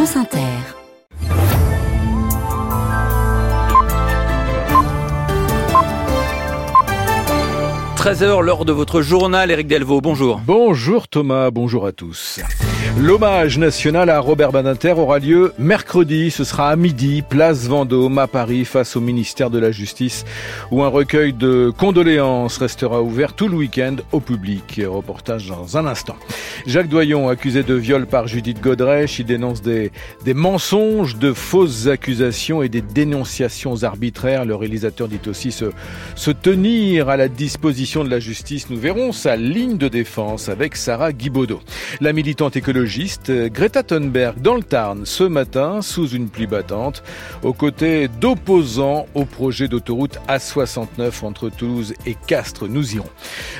[0.00, 0.38] France Inter.
[7.96, 10.00] 13h, lors de votre journal, Eric Delvaux.
[10.00, 10.40] Bonjour.
[10.46, 12.40] Bonjour Thomas, bonjour à tous.
[12.98, 16.30] L'hommage national à Robert Badinter aura lieu mercredi.
[16.30, 20.24] Ce sera à midi, place Vendôme, à Paris, face au ministère de la Justice,
[20.70, 24.82] où un recueil de condoléances restera ouvert tout le week-end au public.
[24.84, 26.16] Reportage dans un instant.
[26.66, 29.92] Jacques Doyon, accusé de viol par Judith Godrèche, il dénonce des,
[30.24, 34.44] des mensonges, de fausses accusations et des dénonciations arbitraires.
[34.44, 35.66] Le réalisateur dit aussi se,
[36.16, 38.68] se tenir à la disposition de la justice.
[38.68, 41.60] Nous verrons sa ligne de défense avec Sarah Guibaudot.
[42.00, 47.02] La militante écologique Greta Thunberg dans le Tarn ce matin sous une pluie battante
[47.42, 52.68] aux côtés d'opposants au projet d'autoroute A69 entre Toulouse et Castres.
[52.68, 53.10] Nous irons.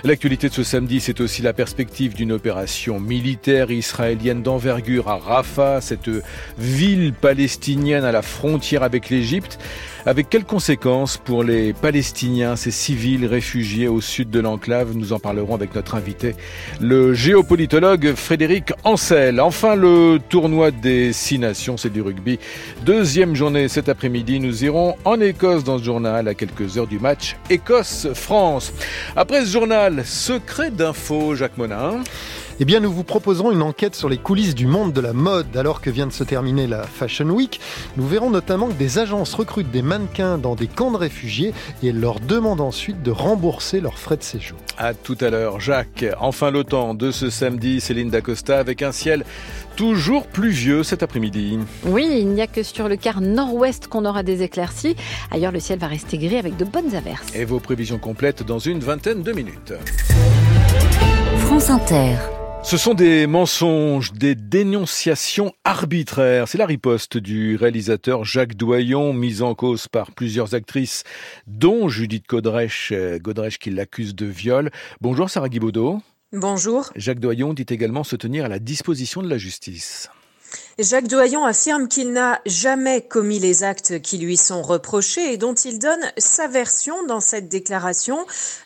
[0.05, 5.81] L'actualité de ce samedi, c'est aussi la perspective d'une opération militaire israélienne d'envergure à Rafah,
[5.81, 6.11] cette
[6.59, 9.59] ville palestinienne à la frontière avec l'Égypte.
[10.07, 14.97] Avec quelles conséquences pour les Palestiniens, ces civils réfugiés au sud de l'enclave?
[14.97, 16.35] Nous en parlerons avec notre invité,
[16.81, 18.73] le géopolitologue Frédéric
[19.13, 22.39] Enfin, le tournoi des six nations, c'est du rugby.
[22.85, 27.01] Deuxième journée cet après-midi, nous irons en Écosse dans ce journal à quelques heures du
[27.01, 28.73] match Écosse-France.
[29.17, 32.05] Après ce journal, secret d'info, Jacques Monin.
[32.63, 35.57] Eh bien, nous vous proposerons une enquête sur les coulisses du monde de la mode
[35.57, 37.59] alors que vient de se terminer la Fashion Week.
[37.97, 41.89] Nous verrons notamment que des agences recrutent des mannequins dans des camps de réfugiés et
[41.89, 44.59] elles leur demandent ensuite de rembourser leurs frais de séjour.
[44.77, 46.05] À tout à l'heure, Jacques.
[46.21, 49.25] Enfin, le temps de ce samedi, Céline Dacosta avec un ciel
[49.75, 51.59] toujours pluvieux cet après-midi.
[51.87, 54.97] Oui, il n'y a que sur le quart nord-ouest qu'on aura des éclaircies.
[55.31, 57.35] Ailleurs, le ciel va rester gris avec de bonnes averses.
[57.35, 59.73] Et vos prévisions complètes dans une vingtaine de minutes.
[61.39, 62.17] France Inter.
[62.63, 66.47] Ce sont des mensonges, des dénonciations arbitraires.
[66.47, 71.03] C'est la riposte du réalisateur Jacques Doyon, mise en cause par plusieurs actrices,
[71.47, 74.71] dont Judith Godrèche, euh, Godrèche qui l'accuse de viol.
[75.01, 76.01] Bonjour Sarah Guibaudot.
[76.33, 76.91] Bonjour.
[76.95, 80.11] Jacques Doyon dit également se tenir à la disposition de la justice.
[80.79, 85.53] Jacques Doyon affirme qu'il n'a jamais commis les actes qui lui sont reprochés et dont
[85.53, 88.25] il donne sa version dans cette déclaration.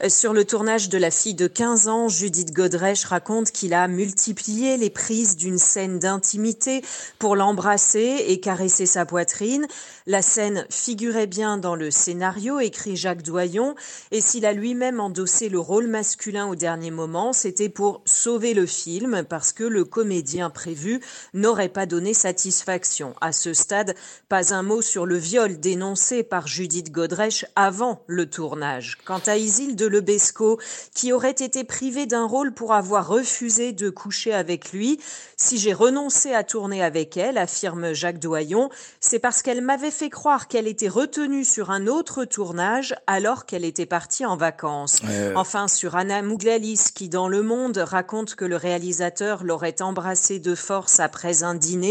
[0.09, 4.77] Sur le tournage de La fille de 15 ans, Judith Godrèche raconte qu'il a multiplié
[4.77, 6.83] les prises d'une scène d'intimité
[7.19, 9.67] pour l'embrasser et caresser sa poitrine.
[10.07, 13.75] La scène figurait bien dans le scénario, écrit Jacques Doyon,
[14.13, 18.67] et s'il a lui-même endossé le rôle masculin au dernier moment, c'était pour sauver le
[18.67, 21.01] film parce que le comédien prévu
[21.33, 23.15] n'aurait pas donné satisfaction.
[23.21, 23.95] À ce stade,
[24.29, 28.99] pas un mot sur le viol dénoncé par Judith Godrèche avant le tournage.
[29.07, 30.61] Quant à Isilde Lebesco,
[30.95, 35.01] qui aurait été privée d'un rôle pour avoir refusé de coucher avec lui,
[35.37, 40.11] si j'ai renoncé à tourner avec elle, affirme Jacques Doyon, c'est parce qu'elle m'avait fait
[40.11, 45.01] croire qu'elle était retenue sur un autre tournage alors qu'elle était partie en vacances.
[45.37, 50.55] Enfin, sur Anna Mouglalis, qui dans Le Monde raconte que le réalisateur l'aurait embrassée de
[50.55, 51.84] force après un dîner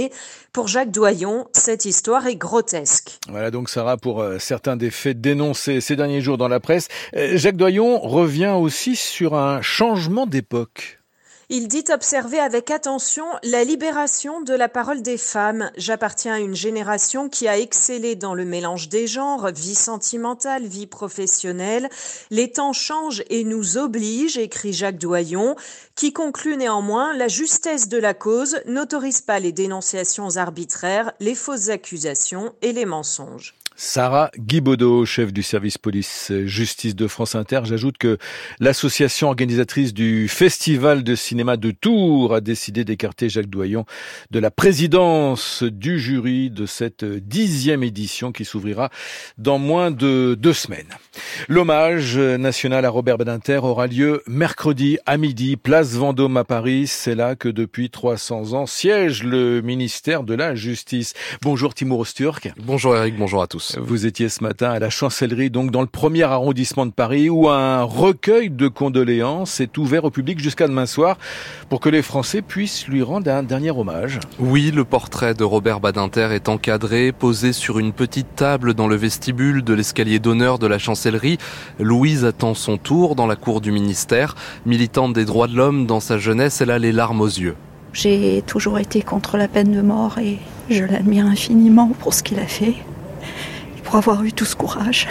[0.52, 3.20] pour Jacques Doyon, cette histoire est grotesque.
[3.30, 6.88] Voilà donc Sarah pour euh, certains des faits dénoncés ces derniers jours dans la presse.
[7.16, 11.03] Euh, Jacques Doyon revient aussi sur un changement d'époque.
[11.50, 15.72] Il dit observer avec attention la libération de la parole des femmes.
[15.76, 20.88] J'appartiens à une génération qui a excellé dans le mélange des genres, vie sentimentale, vie
[20.88, 21.90] professionnelle.
[22.32, 25.58] Les temps changent et nous obligent, écrit Jacques Doyon,
[25.96, 31.70] qui conclut néanmoins la justesse de la cause n'autorise pas les dénonciations arbitraires, les fausses
[31.70, 33.56] accusations et les mensonges.
[33.76, 37.62] Sarah Guibaudot, chef du service police justice de France Inter.
[37.64, 38.18] J'ajoute que
[38.60, 43.86] l'association organisatrice du Festival de cinéma de Tours a décidé d'écarter Jacques Doyon
[44.30, 48.90] de la présidence du jury de cette dixième édition qui s'ouvrira
[49.38, 50.90] dans moins de deux semaines.
[51.50, 56.86] L'hommage national à Robert Badinter aura lieu mercredi à midi, place Vendôme à Paris.
[56.88, 61.14] C'est là que depuis 300 ans siège le ministère de la Justice.
[61.42, 62.52] Bonjour Timur Osturk.
[62.58, 63.73] Bonjour Eric, bonjour à tous.
[63.80, 67.50] Vous étiez ce matin à la chancellerie, donc dans le premier arrondissement de Paris, où
[67.50, 71.18] un recueil de condoléances est ouvert au public jusqu'à demain soir
[71.70, 74.20] pour que les Français puissent lui rendre un dernier hommage.
[74.40, 78.96] Oui, le portrait de Robert Badinter est encadré, posé sur une petite table dans le
[78.96, 81.38] vestibule de l'escalier d'honneur de la chancellerie.
[81.80, 84.36] Louise attend son tour dans la cour du ministère.
[84.66, 87.56] Militante des droits de l'homme dans sa jeunesse, elle a les larmes aux yeux.
[87.94, 90.40] J'ai toujours été contre la peine de mort et
[90.70, 92.76] je l'admire infiniment pour ce qu'il a fait
[93.84, 95.08] pour avoir eu tout ce courage.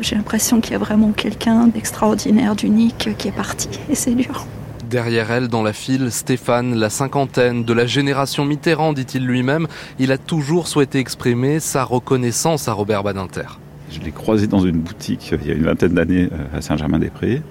[0.00, 4.46] J'ai l'impression qu'il y a vraiment quelqu'un d'extraordinaire, d'unique qui est parti et c'est dur.
[4.88, 9.66] Derrière elle, dans la file, Stéphane, la cinquantaine, de la génération Mitterrand, dit-il lui-même,
[9.98, 13.58] il a toujours souhaité exprimer sa reconnaissance à Robert Badinter.
[13.90, 17.42] Je l'ai croisé dans une boutique il y a une vingtaine d'années à Saint-Germain-des-Prés.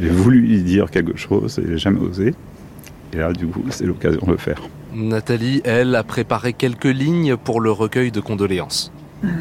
[0.00, 2.34] J'ai voulu lui dire quelque chose et j'ai jamais osé.
[3.12, 4.62] Et là, du coup, c'est l'occasion de le faire.
[4.94, 8.92] Nathalie, elle, a préparé quelques lignes pour le recueil de condoléances.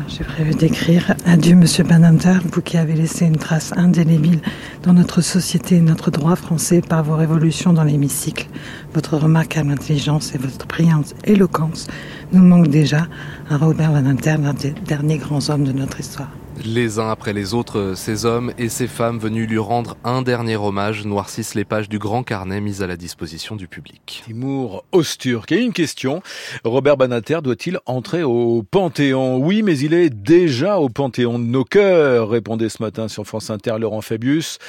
[0.07, 4.39] J'ai prévu d'écrire Adieu Monsieur Badinter, vous qui avez laissé une trace indélébile
[4.83, 8.47] dans notre société et notre droit français par vos révolutions dans l'hémicycle.
[8.93, 11.87] Votre remarquable intelligence et votre brillante éloquence
[12.31, 13.07] nous manquent déjà
[13.49, 16.29] à Robert Badinter, l'un des derniers grands hommes de notre histoire.
[16.57, 20.57] Les uns après les autres, ces hommes et ces femmes venus lui rendre un dernier
[20.57, 24.21] hommage noircissent les pages du grand carnet mis à la disposition du public.
[24.25, 25.51] Timur Osturk.
[25.51, 26.21] Et une question.
[26.63, 29.37] Robert Banater doit-il entrer au Panthéon?
[29.37, 33.49] Oui, mais il est déjà au Panthéon de nos cœurs, répondait ce matin sur France
[33.49, 34.59] Inter Laurent Fabius.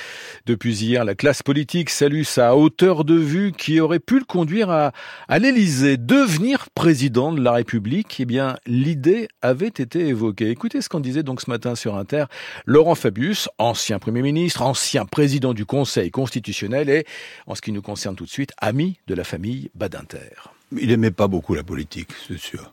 [0.47, 4.71] Depuis hier, la classe politique salue sa hauteur de vue qui aurait pu le conduire
[4.71, 4.93] à,
[5.29, 5.99] à l'Élysée.
[5.99, 10.49] Devenir président de la République, eh bien, l'idée avait été évoquée.
[10.49, 12.25] Écoutez ce qu'on disait donc ce matin sur Inter,
[12.67, 17.05] Laurent Fabius, ancien Premier ministre, ancien président du Conseil constitutionnel et,
[17.47, 20.19] en ce qui nous concerne tout de suite, ami de la famille Badinter.
[20.79, 22.73] Il n'aimait pas beaucoup la politique, c'est sûr.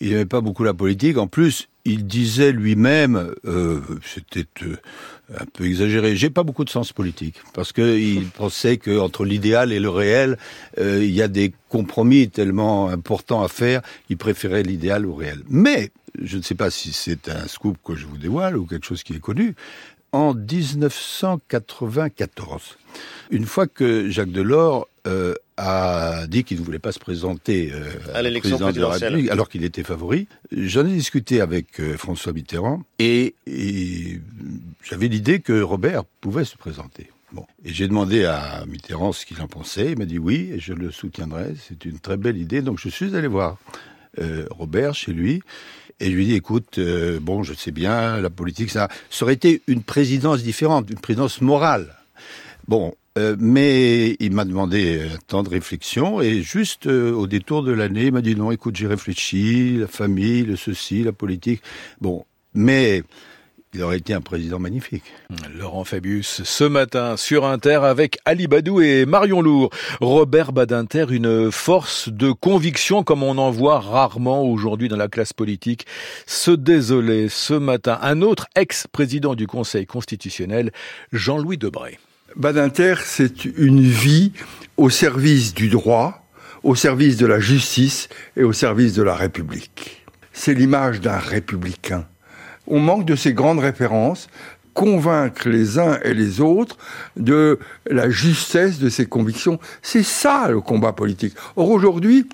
[0.00, 1.16] Il n'aimait pas beaucoup la politique.
[1.16, 4.76] En plus, il disait lui-même, euh, c'était euh,
[5.38, 9.80] un peu exagéré, j'ai pas beaucoup de sens politique, parce qu'il pensait qu'entre l'idéal et
[9.80, 10.36] le réel,
[10.78, 15.42] euh, il y a des compromis tellement importants à faire, il préférait l'idéal au réel.
[15.48, 15.90] Mais
[16.20, 19.02] je ne sais pas si c'est un scoop que je vous dévoile ou quelque chose
[19.02, 19.54] qui est connu,
[20.12, 22.78] en 1994,
[23.30, 27.90] une fois que Jacques Delors euh, a dit qu'il ne voulait pas se présenter euh,
[28.12, 33.34] à l'élection présidentielle, alors qu'il était favori, j'en ai discuté avec euh, François Mitterrand et,
[34.82, 37.10] j'avais l'idée que Robert pouvait se présenter.
[37.32, 37.46] Bon.
[37.64, 39.92] Et j'ai demandé à Mitterrand ce qu'il en pensait.
[39.92, 41.54] Il m'a dit oui, et je le soutiendrai.
[41.68, 42.62] C'est une très belle idée.
[42.62, 43.58] Donc je suis allé voir
[44.50, 45.40] Robert chez lui.
[46.00, 49.34] Et je lui dit, écoute, euh, bon, je sais bien, la politique, ça, ça aurait
[49.34, 51.94] été une présidence différente, une présidence morale.
[52.68, 57.72] Bon, euh, mais il m'a demandé un temps de réflexion et juste au détour de
[57.72, 61.62] l'année, il m'a dit non, écoute, j'ai réfléchi, la famille, le ceci, la politique.
[62.00, 62.24] Bon,
[62.54, 63.02] mais
[63.72, 65.04] il aurait été un président magnifique.
[65.54, 69.70] Laurent Fabius, ce matin sur Inter avec Ali Badou et Marion Lourd.
[70.00, 75.32] Robert Badinter, une force de conviction comme on en voit rarement aujourd'hui dans la classe
[75.32, 75.86] politique.
[76.26, 80.72] Se désoler ce matin un autre ex-président du Conseil constitutionnel,
[81.12, 81.98] Jean-Louis Debré.
[82.34, 84.32] Badinter, c'est une vie
[84.76, 86.26] au service du droit,
[86.64, 90.04] au service de la justice et au service de la République.
[90.32, 92.06] C'est l'image d'un républicain
[92.70, 94.28] on manque de ces grandes références
[94.72, 96.78] convaincre les uns et les autres
[97.16, 97.58] de
[97.88, 99.58] la justesse de ses convictions.
[99.82, 101.34] C'est ça le combat politique.
[101.56, 102.26] Or aujourd'hui,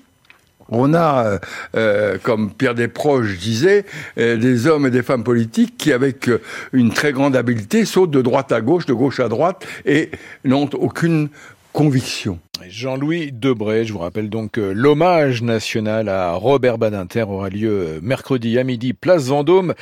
[0.69, 1.39] on a, euh,
[1.75, 3.85] euh, comme Pierre Desproges disait,
[4.17, 6.29] euh, des hommes et des femmes politiques qui, avec
[6.73, 10.11] une très grande habileté, sautent de droite à gauche, de gauche à droite, et
[10.43, 11.29] n'ont aucune
[11.73, 12.39] conviction.
[12.67, 18.63] Jean-Louis Debray, je vous rappelle donc l'hommage national à Robert Badinter aura lieu mercredi à
[18.63, 19.73] midi, place Vendôme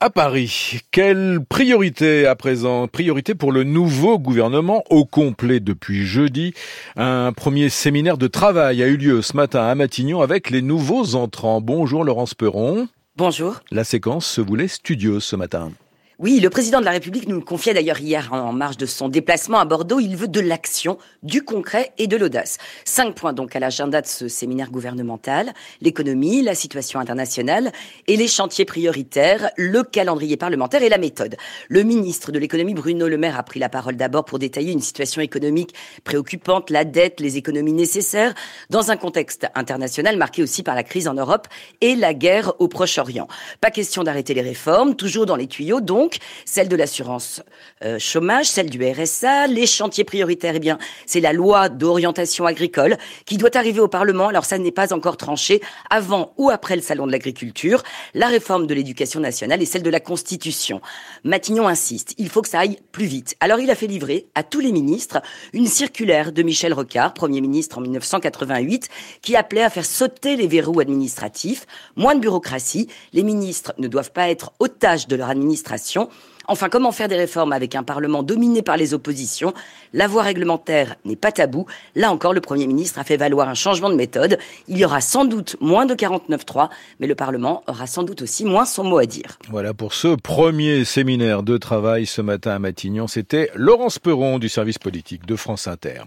[0.00, 0.80] à Paris.
[0.90, 2.86] Quelle priorité à présent?
[2.86, 6.54] Priorité pour le nouveau gouvernement au complet depuis jeudi.
[6.96, 11.14] Un premier séminaire de travail a eu lieu ce matin à Matignon avec les nouveaux
[11.14, 11.60] entrants.
[11.60, 12.88] Bonjour Laurence Perron.
[13.16, 13.60] Bonjour.
[13.72, 15.72] La séquence se voulait studieuse ce matin.
[16.20, 19.08] Oui, le président de la République nous le confiait d'ailleurs hier en marge de son
[19.08, 20.00] déplacement à Bordeaux.
[20.00, 22.58] Il veut de l'action, du concret et de l'audace.
[22.84, 25.52] Cinq points donc à l'agenda de ce séminaire gouvernemental.
[25.80, 27.70] L'économie, la situation internationale
[28.08, 31.36] et les chantiers prioritaires, le calendrier parlementaire et la méthode.
[31.68, 34.80] Le ministre de l'économie, Bruno Le Maire, a pris la parole d'abord pour détailler une
[34.80, 35.72] situation économique
[36.02, 38.34] préoccupante, la dette, les économies nécessaires,
[38.70, 41.46] dans un contexte international marqué aussi par la crise en Europe
[41.80, 43.28] et la guerre au Proche-Orient.
[43.60, 46.07] Pas question d'arrêter les réformes, toujours dans les tuyaux donc
[46.44, 47.42] celle de l'assurance
[47.84, 52.96] euh, chômage, celle du RSA, les chantiers prioritaires, eh bien, c'est la loi d'orientation agricole
[53.24, 54.28] qui doit arriver au Parlement.
[54.28, 55.60] Alors ça n'est pas encore tranché
[55.90, 57.82] avant ou après le salon de l'agriculture,
[58.14, 60.80] la réforme de l'éducation nationale et celle de la Constitution.
[61.24, 63.36] Matignon insiste, il faut que ça aille plus vite.
[63.40, 65.20] Alors il a fait livrer à tous les ministres
[65.52, 68.88] une circulaire de Michel Rocard, Premier ministre en 1988,
[69.22, 74.12] qui appelait à faire sauter les verrous administratifs, moins de bureaucratie, les ministres ne doivent
[74.12, 76.37] pas être otages de leur administration formation.
[76.50, 79.52] Enfin, comment faire des réformes avec un Parlement dominé par les oppositions?
[79.92, 81.66] La voie réglementaire n'est pas tabou.
[81.94, 84.38] Là encore, le Premier ministre a fait valoir un changement de méthode.
[84.66, 88.46] Il y aura sans doute moins de 49.3, mais le Parlement aura sans doute aussi
[88.46, 89.36] moins son mot à dire.
[89.50, 93.08] Voilà pour ce premier séminaire de travail ce matin à Matignon.
[93.08, 96.00] C'était Laurence Perron du service politique de France Inter.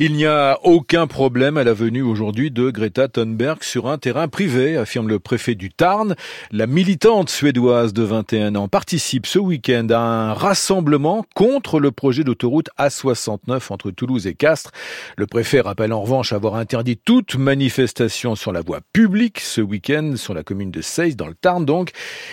[0.00, 4.28] Il n'y a aucun problème à la venue aujourd'hui de Greta Thunberg sur un terrain
[4.28, 6.14] privé, affirme le préfet du Tarn.
[6.50, 12.68] La militante suédoise de 21 ans participe ce week-end un rassemblement contre le projet d'autoroute
[12.78, 14.72] A69 entre Toulouse et Castres.
[15.16, 20.14] Le préfet rappelle en revanche avoir interdit toute manifestation sur la voie publique ce week-end
[20.16, 21.90] sur la commune de Seyss dans le Tarn donc.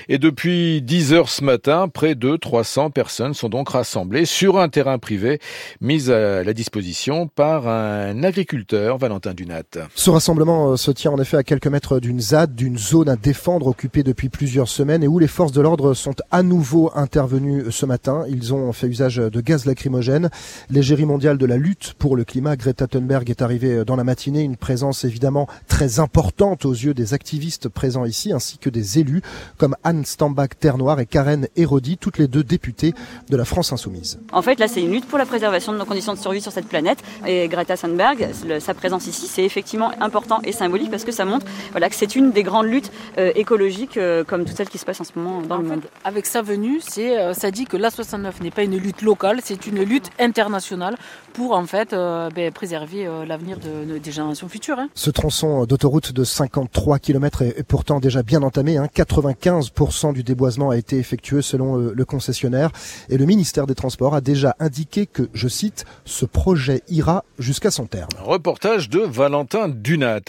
[0.10, 4.70] Et depuis 10 heures ce matin, près de 300 personnes sont donc rassemblées sur un
[4.70, 5.40] terrain privé
[5.82, 9.64] mis à la disposition par un agriculteur, Valentin Dunat.
[9.94, 13.16] Ce rassemblement euh, se tient en effet à quelques mètres d'une ZAD, d'une zone à
[13.16, 17.35] défendre occupée depuis plusieurs semaines et où les forces de l'ordre sont à nouveau intervenues
[17.72, 18.25] ce matin.
[18.27, 20.30] Ils ont fait usage de gaz lacrymogène.
[20.70, 24.42] L'égérie mondiale de la lutte pour le climat, Greta Thunberg, est arrivée dans la matinée.
[24.42, 29.22] Une présence évidemment très importante aux yeux des activistes présents ici ainsi que des élus
[29.58, 32.94] comme Anne Stambach-Ternoir et Karen Hérodi, toutes les deux députées
[33.30, 34.20] de la France Insoumise.
[34.32, 36.51] En fait, là, c'est une lutte pour la préservation de nos conditions de survie sur
[36.51, 37.00] cette planète.
[37.25, 41.46] Et Greta Thunberg, sa présence ici, c'est effectivement important et symbolique parce que ça montre
[41.72, 44.86] voilà, que c'est une des grandes luttes euh, écologiques euh, comme toutes celles qui se
[44.86, 45.82] passent en ce moment dans le monde.
[46.04, 49.67] avec sa venue, c'est, euh, ça dit que l'A69 n'est pas une lutte locale, c'est
[49.67, 50.96] une lutte internationale
[51.34, 54.79] pour en fait ben, préserver l'avenir de, des générations futures.
[54.79, 54.88] Hein.
[54.94, 58.77] Ce tronçon d'autoroute de 53 km est, pourtant déjà bien entamé.
[58.77, 58.88] Hein.
[58.96, 62.72] 95% du déboisement a été effectué selon le concessionnaire
[63.10, 67.72] et le ministère des Transports a déjà indiqué que, je cite, ce projet ira jusqu'à
[67.72, 68.10] son terme.
[68.20, 70.22] Reportage de Valentin Dunat.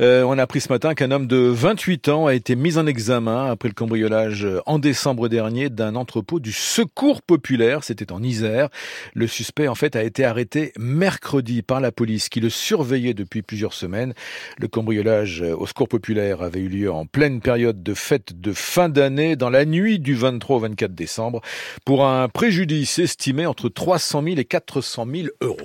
[0.00, 2.86] Euh, on a appris ce matin qu'un homme de 28 ans a été mis en
[2.86, 7.82] examen après le cambriolage en décembre dernier d'un entrepôt du Secours populaire.
[7.82, 8.68] C'était en Isère.
[9.14, 13.40] Le suspect, en fait, a été arrêté mercredi par la police qui le surveillait depuis
[13.40, 14.12] plusieurs semaines.
[14.58, 18.90] Le cambriolage au Secours populaire avait eu lieu en pleine période de fête de fin
[18.90, 21.40] d'année dans la nuit du 23 au 24 décembre
[21.86, 25.56] pour un préjudice estimé entre 300 000 et 400 000 euros.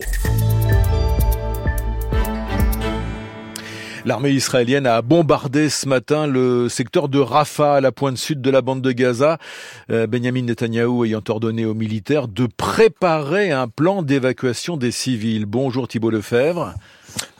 [4.05, 8.50] L'armée israélienne a bombardé ce matin le secteur de Rafah, à la pointe sud de
[8.50, 9.38] la bande de Gaza.
[9.89, 15.45] Euh, Benjamin Netanyahou ayant ordonné aux militaires de préparer un plan d'évacuation des civils.
[15.45, 16.74] Bonjour Thibault Lefebvre.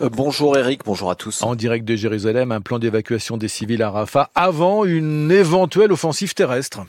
[0.02, 1.44] Euh, bonjour Eric, bonjour à tous.
[1.44, 6.34] En direct de Jérusalem, un plan d'évacuation des civils à Rafah avant une éventuelle offensive
[6.34, 6.80] terrestre.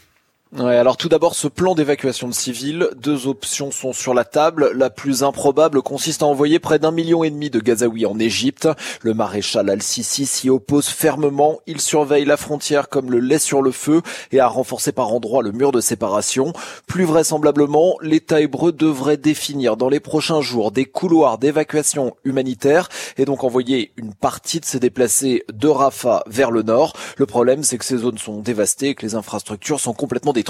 [0.56, 4.70] Ouais, alors tout d'abord, ce plan d'évacuation de civils, deux options sont sur la table.
[4.76, 8.68] La plus improbable consiste à envoyer près d'un million et demi de Gazaouis en Égypte.
[9.02, 11.58] Le maréchal al-Sisi s'y oppose fermement.
[11.66, 15.42] Il surveille la frontière comme le lait sur le feu et a renforcé par endroits
[15.42, 16.52] le mur de séparation.
[16.86, 23.24] Plus vraisemblablement, l'État hébreu devrait définir dans les prochains jours des couloirs d'évacuation humanitaire et
[23.24, 26.92] donc envoyer une partie de ses déplacés de Rafah vers le nord.
[27.16, 30.43] Le problème, c'est que ces zones sont dévastées et que les infrastructures sont complètement détruites.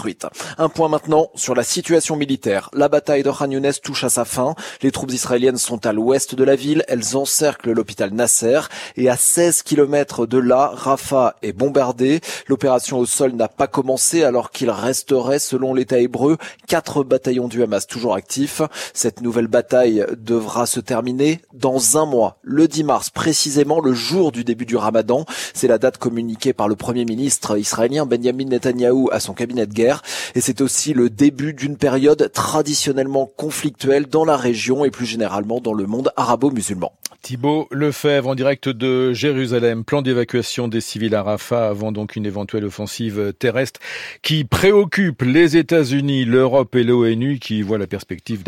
[0.58, 2.70] Un point maintenant sur la situation militaire.
[2.72, 4.54] La bataille de Khan Younes touche à sa fin.
[4.82, 6.84] Les troupes israéliennes sont à l'ouest de la ville.
[6.88, 8.60] Elles encerclent l'hôpital Nasser.
[8.96, 12.20] Et à 16 km de là, Rafah est bombardée.
[12.48, 16.36] L'opération au sol n'a pas commencé alors qu'il resterait, selon l'État hébreu,
[16.66, 18.62] quatre bataillons du Hamas toujours actifs.
[18.92, 24.32] Cette nouvelle bataille devra se terminer dans un mois, le 10 mars, précisément le jour
[24.32, 25.24] du début du ramadan.
[25.52, 30.02] C'est la date communiquée par le premier ministre israélien Benjamin Netanyahou à son cabinet guerre
[30.34, 35.60] et c'est aussi le début d'une période traditionnellement conflictuelle dans la région et plus généralement
[35.60, 36.92] dans le monde arabo-musulman.
[37.24, 39.82] Thibault Lefebvre en direct de Jérusalem.
[39.82, 43.80] Plan d'évacuation des civils à Rafah avant donc une éventuelle offensive terrestre
[44.20, 48.42] qui préoccupe les États-Unis, l'Europe et l'ONU qui voient la perspective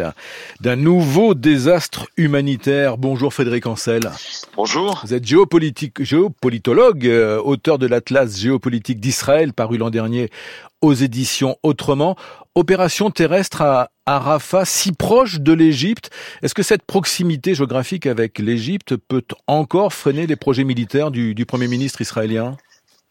[0.60, 2.98] d'un nouveau désastre humanitaire.
[2.98, 4.10] Bonjour Frédéric Ancel.
[4.56, 5.00] Bonjour.
[5.06, 10.28] Vous êtes géopolitique, géopolitologue, euh, auteur de l'Atlas géopolitique d'Israël paru l'an dernier
[10.82, 12.16] aux éditions Autrement.
[12.54, 16.10] Opération terrestre à, Rafah, si proche de l'Égypte.
[16.42, 21.68] Est-ce que cette proximité géographique avec l'Égypte peut encore freiner les projets militaires du Premier
[21.68, 22.56] ministre israélien?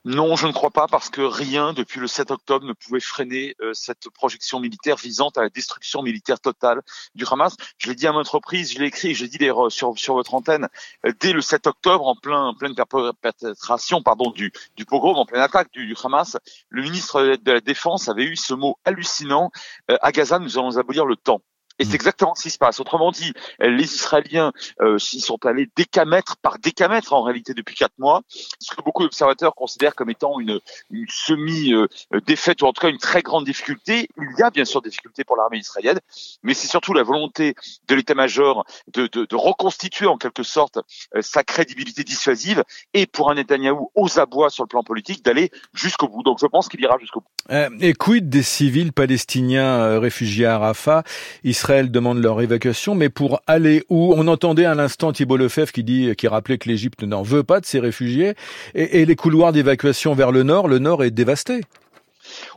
[0.06, 3.56] Non, je ne crois pas parce que rien depuis le 7 octobre ne pouvait freiner
[3.60, 6.84] euh, cette projection militaire visant à la destruction militaire totale
[7.16, 7.56] du Hamas.
[7.80, 10.36] Je l'ai dit à maintes reprises, je l'ai écrit, je l'ai dit sur, sur votre
[10.36, 10.68] antenne,
[11.08, 15.42] euh, dès le 7 octobre, en plein, pleine perpétration pardon, du, du pogrom, en pleine
[15.42, 16.38] attaque du, du, Hamas,
[16.70, 19.50] le ministre de la Défense avait eu ce mot hallucinant,
[19.90, 21.42] euh, à Gaza, nous allons abolir le temps.
[21.80, 22.80] Et c'est exactement ce qui se passe.
[22.80, 27.98] Autrement dit, les Israéliens euh, s'y sont allés décamètre par décamètre en réalité depuis quatre
[27.98, 28.22] mois,
[28.60, 32.98] ce que beaucoup d'observateurs considèrent comme étant une, une semi-défaite ou en tout cas une
[32.98, 34.08] très grande difficulté.
[34.18, 36.00] Il y a bien sûr des difficultés pour l'armée israélienne,
[36.44, 37.56] mais c'est surtout la volonté
[37.88, 40.80] de l'état-major de, de, de, reconstituer en quelque sorte
[41.16, 42.64] euh, sa crédibilité dissuasive
[42.94, 46.24] et pour un Netanyahou aux abois sur le plan politique d'aller jusqu'au bout.
[46.24, 47.28] Donc je pense qu'il ira jusqu'au bout.
[47.52, 51.04] Euh, et quid des civils palestiniens euh, réfugiés à Rafah?
[51.44, 54.14] Israël demande leur évacuation, mais pour aller où?
[54.16, 57.60] On entendait à l'instant Thibault Lefebvre qui dit, qui rappelait que l'Égypte n'en veut pas
[57.60, 58.36] de ces réfugiés,
[58.76, 61.62] et les couloirs d'évacuation vers le nord, le nord est dévasté.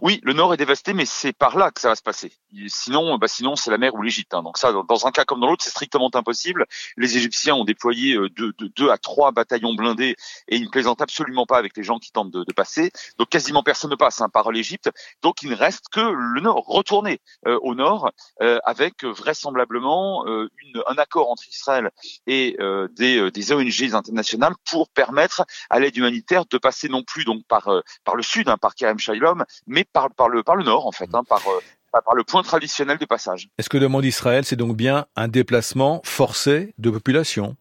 [0.00, 2.32] Oui, le nord est dévasté, mais c'est par là que ça va se passer.
[2.68, 4.34] Sinon, bah sinon c'est la mer ou l'Égypte.
[4.34, 4.42] Hein.
[4.42, 6.66] Donc ça, dans un cas comme dans l'autre, c'est strictement impossible.
[6.96, 10.16] Les Égyptiens ont déployé euh, de, deux à trois bataillons blindés
[10.48, 12.90] et ils ne plaisantent absolument pas avec les gens qui tentent de, passer.
[13.18, 14.90] Donc quasiment personne ne passe hein, par l'Égypte.
[15.22, 18.10] Donc il ne reste que le nord, retourner euh, au nord
[18.42, 21.90] euh, avec vraisemblablement un accord entre Israël
[22.26, 22.56] et
[22.96, 27.68] des, ONG internationales pour permettre à l'aide humanitaire de passer non plus donc par
[28.04, 30.92] par le sud, hein, par Kerem Shalom, mais par, par, le, par le nord, en
[30.92, 31.60] fait, hein, par, euh,
[31.92, 33.48] par le point traditionnel de passage.
[33.58, 37.56] Est-ce que demande Israël, c'est donc bien un déplacement forcé de population?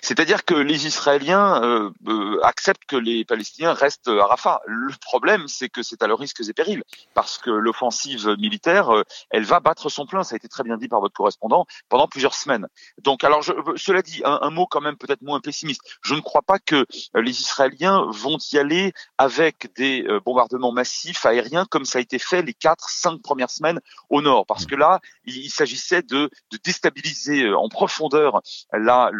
[0.00, 4.60] C'est-à-dire que les Israéliens euh, euh, acceptent que les Palestiniens restent à Rafah.
[4.66, 6.82] Le problème, c'est que c'est à leurs risques et périls,
[7.14, 10.24] parce que l'offensive militaire, euh, elle va battre son plein.
[10.24, 12.66] Ça a été très bien dit par votre correspondant pendant plusieurs semaines.
[13.02, 15.82] Donc, alors, je, cela dit, un, mot quand même peut-être moins pessimiste.
[16.02, 21.64] Je ne crois pas que les Israéliens vont y aller avec des bombardements massifs aériens
[21.70, 25.00] comme ça a été fait les quatre, cinq premières semaines au nord, parce que là,
[25.24, 29.10] il, s'agissait de, de, déstabiliser en profondeur là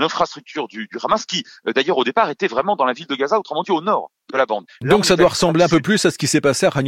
[0.00, 3.06] l'infrastructure structure du, du Hamas, qui euh, d'ailleurs au départ était vraiment dans la ville
[3.06, 4.64] de Gaza, autrement dit au nord de la bande.
[4.80, 6.84] Donc ça doit ressembler un peu plus à ce qui s'est passé à Khan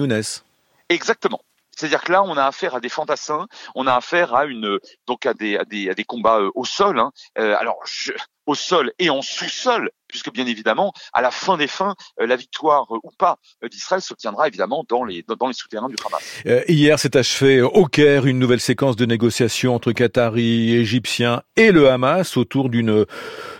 [0.88, 1.40] Exactement.
[1.76, 5.26] C'est-à-dire que là, on a affaire à des fantassins, on a affaire à une donc
[5.26, 6.98] à des à des, à des combats euh, au sol.
[6.98, 7.12] Hein.
[7.38, 8.12] Euh, alors je,
[8.46, 12.36] au sol et en sous-sol, puisque bien évidemment, à la fin des fins, euh, la
[12.36, 13.38] victoire ou pas
[13.70, 16.64] d'Israël s'obtiendra évidemment dans les dans les souterrains du Hamas.
[16.68, 21.88] hier s'est achevé au Caire une nouvelle séquence de négociations entre Qataris, Égyptiens et le
[21.88, 23.06] Hamas autour d'une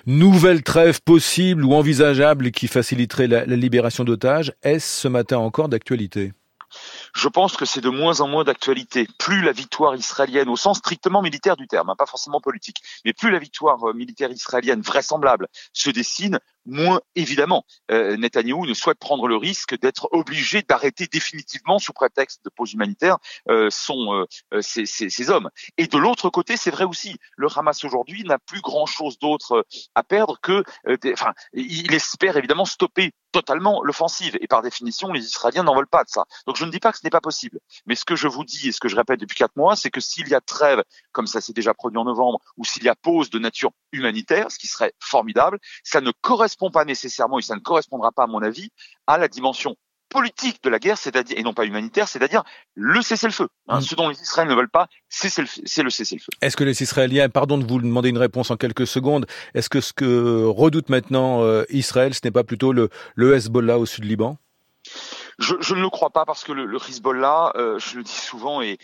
[0.06, 4.52] nouvelle trêve possible ou envisageable qui faciliterait la libération d'otages.
[4.62, 6.32] Est-ce ce matin encore d'actualité?
[7.14, 9.06] Je pense que c'est de moins en moins d'actualité.
[9.18, 13.12] Plus la victoire israélienne, au sens strictement militaire du terme, hein, pas forcément politique, mais
[13.12, 19.28] plus la victoire euh, militaire israélienne vraisemblable se dessine, moins évidemment euh, ne souhaite prendre
[19.28, 25.30] le risque d'être obligé d'arrêter définitivement sous prétexte de pause humanitaire euh, son, euh, ses,
[25.30, 25.50] hommes.
[25.78, 30.02] Et de l'autre côté, c'est vrai aussi, le Hamas aujourd'hui n'a plus grand-chose d'autre à
[30.02, 30.64] perdre que,
[31.12, 34.36] enfin, il espère évidemment stopper totalement l'offensive.
[34.40, 36.24] Et par définition, les Israéliens n'en veulent pas de ça.
[36.46, 37.58] Donc je ne dis pas que ce n'est pas possible.
[37.86, 39.90] Mais ce que je vous dis et ce que je répète depuis quatre mois, c'est
[39.90, 42.88] que s'il y a trêve, comme ça s'est déjà produit en novembre, ou s'il y
[42.88, 47.42] a pause de nature humanitaire, ce qui serait formidable, ça ne correspond pas nécessairement, et
[47.42, 48.70] ça ne correspondra pas à mon avis,
[49.06, 49.76] à la dimension
[50.12, 53.48] politique de la guerre, c'est-à-dire et non pas humanitaire, c'est-à-dire le cessez-le-feu.
[53.68, 53.78] Hein.
[53.78, 53.82] Mm.
[53.82, 55.46] Ce dont les Israéliens ne veulent pas, c'est le
[55.90, 56.30] cessez-le-feu.
[56.42, 59.80] Est-ce que les Israéliens, pardon de vous demander une réponse en quelques secondes, est-ce que
[59.80, 64.04] ce que redoute maintenant euh, Israël, ce n'est pas plutôt le, le Hezbollah au sud
[64.04, 64.36] Liban?
[65.42, 68.12] Je, je, ne le crois pas parce que le, le Hezbollah, euh, je le dis
[68.12, 68.78] souvent, est,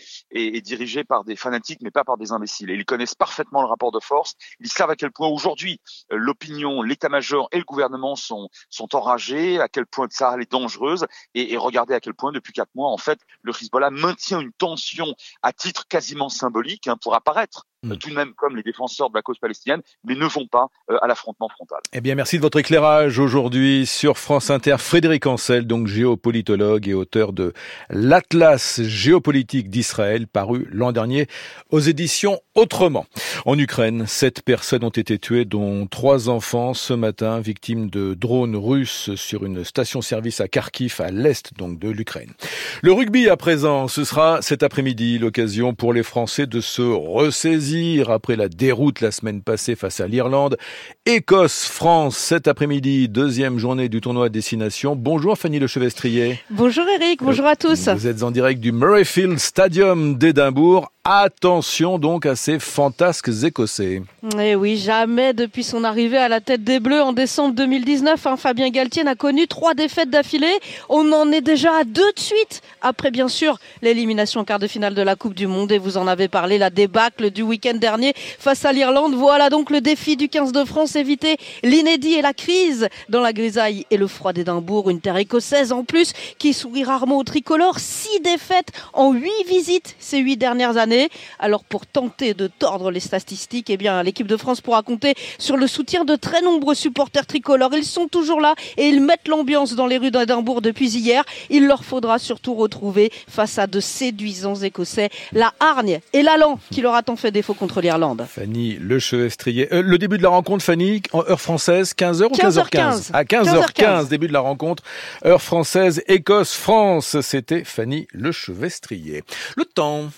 [0.61, 2.69] dirigé par des fanatiques, mais pas par des imbéciles.
[2.69, 4.35] Et ils connaissent parfaitement le rapport de force.
[4.59, 5.79] Ils savent à quel point aujourd'hui
[6.11, 11.05] euh, l'opinion, l'état-major et le gouvernement sont, sont enragés, à quel point ça est dangereuse.
[11.33, 14.53] Et, et regardez à quel point depuis quatre mois, en fait, le Hezbollah maintient une
[14.53, 17.97] tension à titre quasiment symbolique hein, pour apparaître hmm.
[17.97, 20.97] tout de même comme les défenseurs de la cause palestinienne, mais ne vont pas euh,
[21.01, 21.79] à l'affrontement frontal.
[21.93, 24.75] Eh bien, merci de votre éclairage aujourd'hui sur France Inter.
[24.79, 27.53] Frédéric Ancel, donc géopolitologue et auteur de
[27.89, 31.27] l'Atlas géopolitique d'Israël, paru l'an dernier
[31.69, 33.05] aux éditions Autrement.
[33.45, 38.57] En Ukraine, sept personnes ont été tuées, dont trois enfants ce matin, victimes de drones
[38.57, 42.33] russes sur une station-service à Kharkiv, à l'est donc de l'Ukraine.
[42.81, 47.68] Le rugby à présent, ce sera cet après-midi l'occasion pour les Français de se ressaisir
[48.07, 50.57] après la déroute la semaine passée face à l'Irlande.
[51.05, 54.95] Écosse-France cet après-midi, deuxième journée du tournoi destination.
[54.95, 56.39] Bonjour Fanny Lechevestrier.
[56.49, 57.87] Bonjour Eric, bonjour à tous.
[57.89, 60.91] Vous êtes en direct du Murrayfield Stadium d'Édimbourg.
[61.11, 64.03] Attention donc à ces fantasques écossais.
[64.39, 68.37] Eh oui, jamais depuis son arrivée à la tête des Bleus en décembre 2019, hein,
[68.37, 70.53] Fabien Galtier n'a connu trois défaites d'affilée.
[70.87, 72.61] On en est déjà à deux de suite.
[72.83, 75.71] Après, bien sûr, l'élimination en quart de finale de la Coupe du Monde.
[75.71, 79.15] Et vous en avez parlé, la débâcle du week-end dernier face à l'Irlande.
[79.15, 83.33] Voilà donc le défi du 15 de France, éviter l'inédit et la crise dans la
[83.33, 84.91] grisaille et le froid d'Édimbourg.
[84.91, 87.79] Une terre écossaise en plus qui sourit rarement au tricolore.
[87.79, 90.98] Six défaites en huit visites ces huit dernières années.
[91.39, 95.57] Alors pour tenter de tordre les statistiques, eh bien l'équipe de France pourra compter sur
[95.57, 97.73] le soutien de très nombreux supporters tricolores.
[97.73, 101.23] Ils sont toujours là et ils mettent l'ambiance dans les rues d'Édimbourg depuis hier.
[101.49, 106.81] Il leur faudra surtout retrouver face à de séduisants Écossais la hargne et l'allant qui
[106.81, 108.25] leur a tant fait défaut contre l'Irlande.
[108.27, 109.73] Fanny Le Chevestrier.
[109.73, 113.73] Euh, le début de la rencontre, Fanny, en heure française, 15h ou 15h15 À 15h15,
[113.73, 114.83] 15h15, début de la rencontre,
[115.25, 117.21] heure française, Écosse-France.
[117.21, 119.23] C'était Fanny Le Chevestrier.
[119.55, 120.09] Le temps.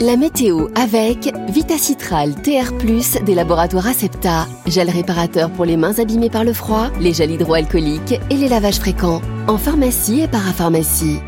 [0.00, 2.72] La météo avec Vitacitral TR+,
[3.24, 8.20] des laboratoires Acepta, gel réparateur pour les mains abîmées par le froid, les gels hydroalcooliques
[8.28, 11.20] et les lavages fréquents, en pharmacie et parapharmacie.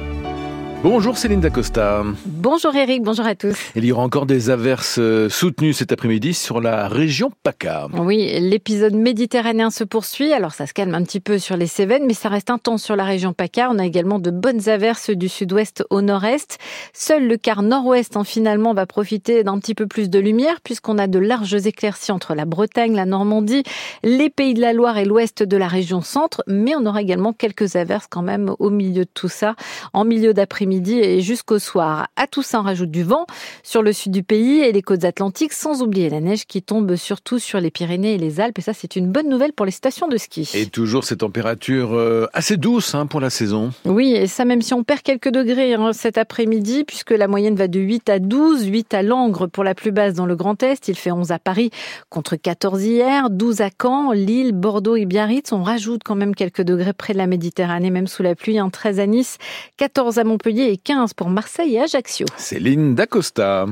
[0.84, 2.04] Bonjour Céline Dacosta.
[2.26, 3.56] Bonjour Eric, bonjour à tous.
[3.74, 7.88] Il y aura encore des averses euh, soutenues cet après-midi sur la région PACA.
[7.94, 10.34] Oui, l'épisode méditerranéen se poursuit.
[10.34, 12.96] Alors ça se calme un petit peu sur les Cévennes, mais ça reste intense sur
[12.96, 13.70] la région PACA.
[13.70, 16.58] On a également de bonnes averses du sud-ouest au nord-est.
[16.92, 20.98] Seul le quart nord-ouest, hein, finalement, va profiter d'un petit peu plus de lumière puisqu'on
[20.98, 23.62] a de larges éclaircies entre la Bretagne, la Normandie,
[24.02, 26.42] les pays de la Loire et l'ouest de la région centre.
[26.46, 29.56] Mais on aura également quelques averses quand même au milieu de tout ça,
[29.94, 32.08] en milieu d'après-midi midi et jusqu'au soir.
[32.16, 33.26] À tout ça, on rajoute du vent
[33.62, 36.96] sur le sud du pays et les côtes atlantiques, sans oublier la neige qui tombe
[36.96, 38.58] surtout sur les Pyrénées et les Alpes.
[38.58, 40.50] Et ça, c'est une bonne nouvelle pour les stations de ski.
[40.54, 43.72] Et toujours ces températures euh, assez douces hein, pour la saison.
[43.84, 47.54] Oui, et ça même si on perd quelques degrés hein, cet après-midi, puisque la moyenne
[47.54, 50.60] va de 8 à 12, 8 à Langres pour la plus basse dans le Grand
[50.62, 50.88] Est.
[50.88, 51.70] Il fait 11 à Paris
[52.10, 55.52] contre 14 hier, 12 à Caen, Lille, Bordeaux et Biarritz.
[55.52, 58.58] On rajoute quand même quelques degrés près de la Méditerranée, même sous la pluie.
[58.70, 59.38] 13 à Nice,
[59.76, 62.26] 14 à Montpellier et 15 pour Marseille et Ajaccio.
[62.36, 63.66] Céline Dacosta.